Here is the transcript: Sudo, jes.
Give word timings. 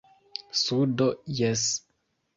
Sudo, 0.61 1.09
jes. 1.37 1.67